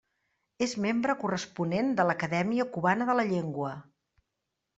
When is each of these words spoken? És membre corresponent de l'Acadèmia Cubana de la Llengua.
És 0.65 0.71
membre 0.85 1.15
corresponent 1.23 1.91
de 1.99 2.07
l'Acadèmia 2.07 2.67
Cubana 2.75 3.09
de 3.11 3.19
la 3.21 3.27
Llengua. 3.35 3.77